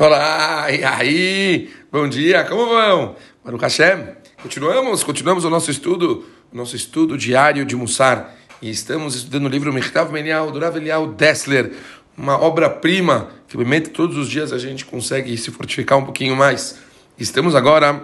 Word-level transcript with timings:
Olá, 0.00 0.72
e 0.72 0.82
aí? 0.82 1.68
Bom 1.92 2.08
dia, 2.08 2.42
como 2.44 2.64
vão? 2.64 3.16
Baruch 3.44 3.62
Hashem, 3.62 4.02
continuamos, 4.42 5.04
continuamos 5.04 5.44
o 5.44 5.50
nosso 5.50 5.70
estudo, 5.70 6.24
o 6.50 6.56
nosso 6.56 6.74
estudo 6.74 7.18
diário 7.18 7.66
de 7.66 7.76
Mussar. 7.76 8.34
E 8.62 8.70
estamos 8.70 9.14
estudando 9.14 9.44
o 9.44 9.48
livro 9.50 9.70
Mechtav 9.70 10.10
Menial, 10.10 10.50
do 10.50 10.58
Rav 10.58 10.74
Elial 10.74 11.06
Dessler, 11.06 11.74
uma 12.16 12.40
obra-prima 12.40 13.28
que, 13.46 13.54
obviamente, 13.58 13.90
todos 13.90 14.16
os 14.16 14.30
dias 14.30 14.54
a 14.54 14.58
gente 14.58 14.86
consegue 14.86 15.36
se 15.36 15.50
fortificar 15.50 15.98
um 15.98 16.04
pouquinho 16.06 16.34
mais. 16.34 16.78
Estamos 17.18 17.54
agora 17.54 18.02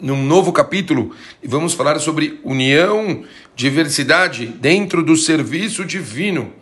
num 0.00 0.20
novo 0.20 0.52
capítulo 0.52 1.14
e 1.40 1.46
vamos 1.46 1.74
falar 1.74 1.96
sobre 2.00 2.40
união, 2.42 3.22
diversidade 3.54 4.46
dentro 4.46 5.04
do 5.04 5.16
serviço 5.16 5.84
divino, 5.84 6.52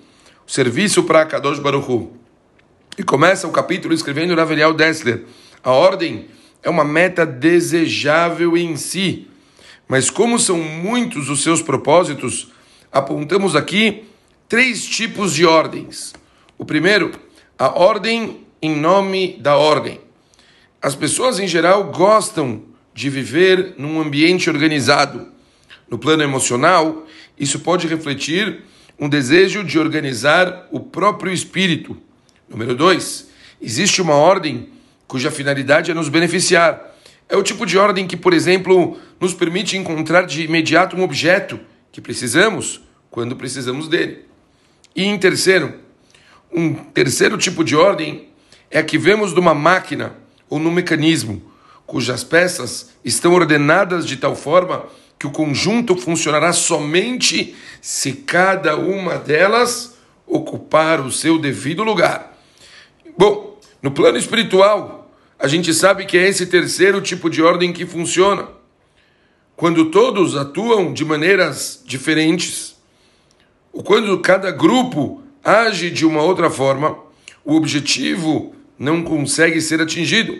o 0.47 0.51
serviço 0.53 1.05
para 1.05 1.25
Kadosh 1.25 1.59
Baruch 1.59 1.91
Hu. 1.91 2.26
E 2.99 3.03
começa 3.03 3.47
o 3.47 3.53
capítulo 3.53 3.93
escrevendo 3.93 4.35
Ravelial 4.35 4.73
Dessler. 4.73 5.25
A 5.63 5.71
ordem 5.71 6.29
é 6.63 6.71
uma 6.71 6.83
meta 6.83 7.27
desejável 7.27 8.57
em 8.57 8.75
si, 8.77 9.29
mas 9.87 10.09
como 10.09 10.39
são 10.39 10.59
muitos 10.59 11.29
os 11.29 11.43
seus 11.43 11.61
propósitos, 11.61 12.51
apontamos 12.91 13.55
aqui 13.55 14.05
três 14.49 14.87
tipos 14.87 15.35
de 15.35 15.45
ordens. 15.45 16.15
O 16.57 16.65
primeiro, 16.65 17.13
a 17.59 17.69
ordem 17.79 18.41
em 18.63 18.75
nome 18.75 19.37
da 19.43 19.59
ordem. 19.59 20.01
As 20.81 20.95
pessoas 20.95 21.39
em 21.39 21.47
geral 21.47 21.85
gostam 21.93 22.63
de 22.95 23.11
viver 23.11 23.75
num 23.77 24.01
ambiente 24.01 24.49
organizado. 24.49 25.29
No 25.87 25.99
plano 25.99 26.23
emocional, 26.23 27.07
isso 27.39 27.61
pode 27.61 27.87
refletir 27.87 28.63
um 28.99 29.07
desejo 29.07 29.63
de 29.63 29.79
organizar 29.79 30.67
o 30.73 30.81
próprio 30.81 31.31
espírito 31.31 32.06
Número 32.49 32.77
dois, 32.77 33.29
existe 33.61 34.01
uma 34.01 34.15
ordem 34.15 34.69
cuja 35.09 35.31
finalidade 35.31 35.91
é 35.91 35.95
nos 35.95 36.09
beneficiar. 36.09 36.95
É 37.29 37.37
o 37.37 37.43
tipo 37.43 37.67
de 37.67 37.77
ordem 37.77 38.07
que, 38.07 38.17
por 38.17 38.33
exemplo, 38.33 38.99
nos 39.21 39.35
permite 39.35 39.77
encontrar 39.77 40.27
de 40.27 40.43
imediato 40.43 40.97
um 40.97 41.03
objeto 41.03 41.59
que 41.91 42.01
precisamos 42.01 42.81
quando 43.11 43.35
precisamos 43.35 43.89
dele. 43.89 44.25
E 44.95 45.05
em 45.05 45.19
terceiro, 45.19 45.75
um 46.53 46.75
terceiro 46.75 47.37
tipo 47.37 47.65
de 47.65 47.75
ordem 47.75 48.29
é 48.71 48.79
a 48.79 48.85
que 48.85 48.97
vemos 48.97 49.33
numa 49.33 49.55
máquina 49.55 50.15
ou 50.49 50.59
num 50.59 50.71
mecanismo, 50.71 51.43
cujas 51.85 52.23
peças 52.23 52.91
estão 53.05 53.33
ordenadas 53.33 54.07
de 54.07 54.17
tal 54.17 54.37
forma 54.37 54.87
que 55.19 55.27
o 55.27 55.31
conjunto 55.31 55.97
funcionará 55.97 56.53
somente 56.53 57.57
se 57.81 58.13
cada 58.13 58.77
uma 58.77 59.19
delas 59.19 59.97
ocupar 60.27 61.01
o 61.01 61.11
seu 61.11 61.39
devido 61.39 61.83
lugar. 61.83 62.36
Bom, 63.19 63.59
no 63.81 63.91
plano 63.91 64.19
espiritual, 64.19 65.11
a 65.39 65.49
gente 65.49 65.73
sabe 65.73 66.05
que 66.05 66.19
é 66.19 66.29
esse 66.29 66.47
terceiro 66.47 67.01
tipo 67.01 67.31
de 67.31 67.43
ordem 67.43 67.73
que 67.73 67.87
funciona. 67.87 68.49
Quando 69.57 69.87
todos 69.87 70.37
atuam 70.37 70.93
de 70.93 71.03
maneiras 71.03 71.83
diferentes, 71.83 72.77
ou 73.73 73.83
quando 73.83 74.19
cada 74.21 74.51
grupo 74.51 75.23
age 75.43 75.91
de 75.91 76.05
uma 76.05 76.23
outra 76.23 76.51
forma, 76.51 76.99
o 77.43 77.55
objetivo 77.55 78.55
não 78.79 79.03
consegue 79.03 79.63
ser 79.63 79.81
atingido. 79.81 80.39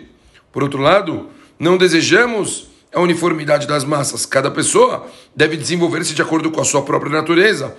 Por 0.51 0.61
outro 0.61 0.79
lado, 0.79 1.29
não 1.57 1.77
desejamos 1.77 2.67
a 2.93 3.01
uniformidade 3.01 3.65
das 3.65 3.83
massas. 3.83 4.23
Cada 4.23 4.51
pessoa 4.51 5.07
deve 5.35 5.57
desenvolver-se 5.57 6.13
de 6.13 6.21
acordo 6.21 6.51
com 6.51 6.61
a 6.61 6.65
sua 6.65 6.83
própria 6.83 7.11
natureza, 7.11 7.75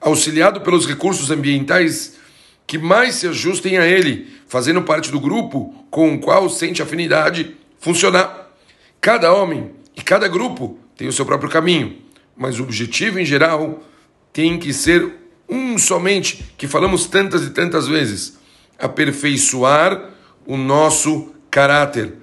auxiliado 0.00 0.62
pelos 0.62 0.86
recursos 0.86 1.30
ambientais 1.30 2.17
que 2.68 2.76
mais 2.76 3.14
se 3.14 3.26
ajustem 3.26 3.78
a 3.78 3.86
ele, 3.86 4.30
fazendo 4.46 4.82
parte 4.82 5.10
do 5.10 5.18
grupo 5.18 5.74
com 5.90 6.14
o 6.14 6.20
qual 6.20 6.50
sente 6.50 6.82
afinidade 6.82 7.56
funcionar. 7.80 8.52
Cada 9.00 9.32
homem 9.32 9.72
e 9.96 10.02
cada 10.02 10.28
grupo 10.28 10.78
tem 10.94 11.08
o 11.08 11.12
seu 11.12 11.24
próprio 11.24 11.50
caminho, 11.50 11.96
mas 12.36 12.60
o 12.60 12.64
objetivo 12.64 13.18
em 13.18 13.24
geral 13.24 13.82
tem 14.34 14.58
que 14.58 14.74
ser 14.74 15.14
um 15.48 15.78
somente, 15.78 16.52
que 16.58 16.68
falamos 16.68 17.06
tantas 17.06 17.42
e 17.42 17.50
tantas 17.50 17.88
vezes: 17.88 18.38
aperfeiçoar 18.78 20.10
o 20.44 20.58
nosso 20.58 21.32
caráter, 21.50 22.16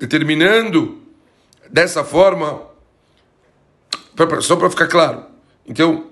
determinando 0.00 1.00
dessa 1.70 2.02
forma, 2.02 2.60
só 4.40 4.56
para 4.56 4.68
ficar 4.68 4.88
claro. 4.88 5.26
Então, 5.64 6.06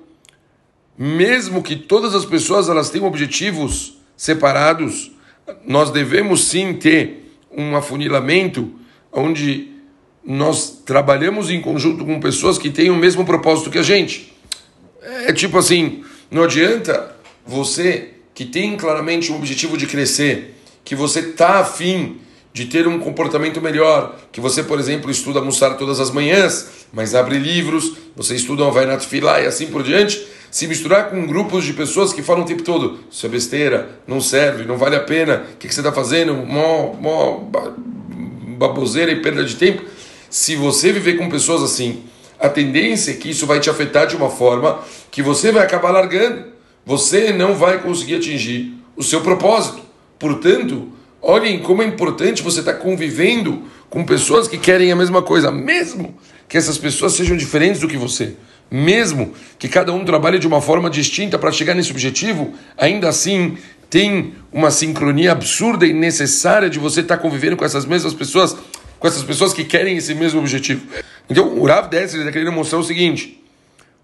mesmo 0.97 1.63
que 1.63 1.77
todas 1.77 2.15
as 2.15 2.25
pessoas 2.25 2.69
elas 2.69 2.91
tenham 2.91 3.07
objetivos 3.07 3.99
separados, 4.17 5.11
nós 5.67 5.91
devemos 5.91 6.45
sim 6.45 6.75
ter 6.75 7.37
um 7.51 7.77
afunilamento 7.77 8.73
onde 9.13 9.73
nós 10.25 10.83
trabalhamos 10.85 11.51
em 11.51 11.61
conjunto 11.61 12.05
com 12.05 12.19
pessoas 12.21 12.59
que 12.59 12.71
têm 12.71 12.91
o 12.91 12.97
mesmo 12.97 13.25
propósito 13.25 13.71
que 13.71 13.79
a 13.79 13.83
gente. 13.83 14.33
É 15.27 15.33
tipo 15.33 15.59
assim, 15.59 16.03
não 16.31 16.43
adianta 16.43 17.15
você 17.47 18.11
que 18.35 18.45
tem 18.45 18.77
claramente 18.77 19.31
um 19.31 19.37
objetivo 19.37 19.77
de 19.77 19.87
crescer, 19.87 20.57
que 20.85 20.95
você 20.95 21.21
está 21.21 21.61
afim 21.61 22.21
de 22.53 22.67
ter 22.67 22.87
um 22.87 22.99
comportamento 22.99 23.61
melhor, 23.61 24.17
que 24.33 24.41
você, 24.41 24.63
por 24.63 24.79
exemplo, 24.79 25.11
estuda 25.11 25.41
almoçar 25.41 25.77
todas 25.77 26.01
as 26.01 26.11
manhãs, 26.11 26.87
mas 26.93 27.15
abre 27.15 27.37
livros, 27.37 27.97
você 28.17 28.35
estuda 28.37 28.63
uma 28.63 28.71
vai 28.71 28.87
na 28.87 28.97
e 29.41 29.47
assim 29.47 29.67
por 29.67 29.83
diante, 29.83 30.25
se 30.55 30.69
misturar 30.69 31.11
com 31.11 31.27
grupos 31.27 31.65
de 31.65 31.73
pessoas 31.73 32.13
que 32.13 32.23
falam 32.23 32.45
o 32.45 32.47
tempo 32.47 32.63
todo, 32.63 33.01
isso 33.11 33.27
é 33.27 33.29
besteira, 33.29 33.99
não 34.07 34.21
serve, 34.21 34.65
não 34.65 34.77
vale 34.77 34.95
a 34.95 35.01
pena, 35.01 35.45
o 35.53 35.57
que, 35.57 35.67
que 35.67 35.75
você 35.75 35.81
está 35.81 35.91
fazendo, 35.91 36.33
mó, 36.33 36.93
mó 36.93 37.41
baboseira 38.57 39.11
e 39.11 39.21
perda 39.21 39.43
de 39.43 39.57
tempo. 39.57 39.83
Se 40.31 40.55
você 40.55 40.93
viver 40.93 41.15
com 41.15 41.29
pessoas 41.29 41.61
assim, 41.61 42.05
a 42.39 42.49
tendência 42.49 43.11
é 43.11 43.15
que 43.15 43.29
isso 43.31 43.49
vai 43.49 43.59
te 43.59 43.69
afetar 43.69 44.07
de 44.07 44.15
uma 44.15 44.31
forma 44.31 44.79
que 45.11 45.23
você 45.23 45.51
vai 45.51 45.65
acabar 45.65 45.91
largando. 45.91 46.45
Você 46.87 47.33
não 47.33 47.57
vai 47.57 47.83
conseguir 47.83 48.15
atingir 48.15 48.75
o 48.97 49.03
seu 49.03 49.23
propósito. 49.23 49.83
Portanto, 50.21 50.87
olhem 51.21 51.59
como 51.59 51.83
é 51.83 51.85
importante 51.85 52.45
você 52.45 52.61
estar 52.61 52.75
tá 52.75 52.79
convivendo 52.79 53.65
com 53.91 54.05
pessoas 54.05 54.47
que 54.47 54.57
querem 54.57 54.93
a 54.93 54.97
mesma 54.97 55.21
coisa, 55.21 55.51
mesmo 55.51 56.17
que 56.49 56.57
essas 56.57 56.79
pessoas 56.79 57.15
sejam 57.15 57.37
diferentes 57.37 57.81
do 57.81 57.89
que 57.89 57.97
você 57.97 58.37
mesmo 58.71 59.35
que 59.59 59.69
cada 59.69 59.93
um 59.93 60.05
trabalhe 60.05 60.39
de 60.39 60.47
uma 60.47 60.61
forma 60.61 60.91
distinta 60.91 61.39
para 61.39 61.53
chegar 61.53 61.75
nesse 61.75 61.91
objetivo, 61.91 62.55
ainda 62.77 63.09
assim 63.09 63.57
tem 63.89 64.35
uma 64.53 64.71
sincronia 64.71 65.33
absurda 65.33 65.87
e 65.87 65.93
necessária 65.93 66.69
de 66.69 66.79
você 66.79 67.01
estar 67.01 67.19
convivendo 67.19 67.57
com 67.57 67.65
essas 67.65 67.87
mesmas 67.87 68.13
pessoas, 68.13 68.57
com 68.99 69.07
essas 69.07 69.23
pessoas 69.23 69.53
que 69.53 69.65
querem 69.65 69.97
esse 69.97 70.15
mesmo 70.15 70.41
objetivo. 70.41 70.87
Então, 71.31 71.57
o 71.59 71.65
Rav 71.65 71.89
Dessler 71.89 72.23
está 72.23 72.33
querendo 72.33 72.53
mostrar 72.53 72.79
o 72.79 72.83
seguinte: 72.83 73.41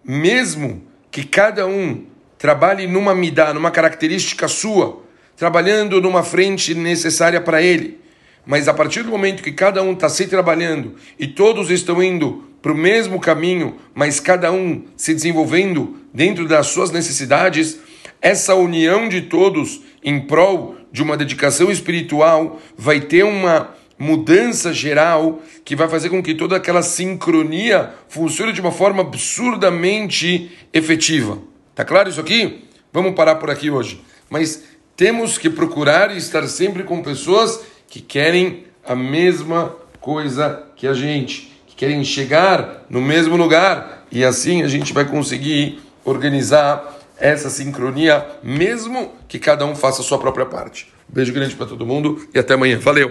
mesmo 0.04 0.82
que 1.10 1.25
cada 1.25 1.66
um 1.66 2.04
trabalhe 2.38 2.87
numa 2.87 3.15
midá, 3.15 3.53
numa 3.53 3.70
característica 3.70 4.47
sua, 4.49 5.03
trabalhando 5.37 6.00
numa 6.00 6.22
frente 6.22 6.75
necessária 6.75 7.41
para 7.41 7.60
ele, 7.62 7.99
mas 8.47 8.69
a 8.69 8.75
partir 8.75 9.03
do 9.03 9.10
momento 9.10 9.43
que 9.43 9.53
cada 9.53 9.82
um 9.82 9.93
está 9.93 10.09
se 10.09 10.26
trabalhando 10.26 10.94
e 11.19 11.26
todos 11.26 11.70
estão 11.70 12.03
indo 12.03 12.50
para 12.62 12.72
o 12.72 12.76
mesmo 12.76 13.19
caminho, 13.21 13.76
mas 13.94 14.21
cada 14.21 14.53
um 14.53 14.84
se 14.97 15.15
desenvolvendo 15.15 15.97
dentro 16.12 16.47
das 16.47 16.66
suas 16.66 16.91
necessidades, 16.91 17.78
essa 18.21 18.54
união 18.54 19.09
de 19.09 19.22
todos 19.22 19.81
em 20.03 20.21
prol 20.21 20.76
de 20.93 21.03
uma 21.03 21.16
dedicação 21.16 21.70
espiritual 21.70 22.60
vai 22.76 23.00
ter 23.00 23.25
uma 23.25 23.75
mudança 23.99 24.72
geral 24.72 25.43
que 25.65 25.76
vai 25.76 25.88
fazer 25.88 26.09
com 26.09 26.22
que 26.22 26.34
toda 26.34 26.56
aquela 26.56 26.82
sincronia 26.82 27.94
funcione 28.09 28.53
de 28.53 28.60
uma 28.60 28.72
forma 28.72 29.03
absurdamente 29.03 30.50
efetiva. 30.72 31.38
Tá 31.75 31.84
claro 31.84 32.09
isso 32.09 32.20
aqui? 32.20 32.65
Vamos 32.93 33.15
parar 33.15 33.37
por 33.37 33.50
aqui 33.50 33.70
hoje. 33.70 34.00
Mas 34.28 34.65
temos 34.97 35.38
que 35.38 35.49
procurar 35.49 36.16
estar 36.16 36.47
sempre 36.47 36.82
com 36.82 37.03
pessoas 37.03 37.60
que 37.88 38.00
querem 38.00 38.64
a 38.84 38.94
mesma 38.94 39.76
coisa 40.00 40.67
que 40.76 40.87
a 40.87 40.94
gente 40.94 41.50
querem 41.81 42.05
chegar 42.05 42.85
no 42.91 43.00
mesmo 43.00 43.38
lugar 43.38 44.05
e 44.12 44.23
assim 44.23 44.62
a 44.62 44.69
gente 44.69 44.93
vai 44.93 45.06
conseguir 45.06 45.81
organizar 46.05 46.99
essa 47.17 47.49
sincronia, 47.49 48.23
mesmo 48.43 49.15
que 49.27 49.38
cada 49.38 49.65
um 49.65 49.75
faça 49.75 50.03
a 50.03 50.05
sua 50.05 50.19
própria 50.19 50.44
parte. 50.44 50.93
Beijo 51.09 51.32
grande 51.32 51.56
para 51.56 51.65
todo 51.65 51.87
mundo 51.87 52.29
e 52.35 52.38
até 52.38 52.53
amanhã. 52.53 52.79
Valeu! 52.79 53.11